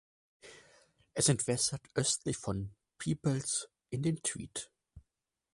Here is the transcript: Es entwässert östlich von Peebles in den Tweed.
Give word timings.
Es 1.13 1.29
entwässert 1.29 1.83
östlich 1.93 2.35
von 2.35 2.73
Peebles 2.97 3.69
in 3.91 4.01
den 4.01 4.15
Tweed. 4.23 4.71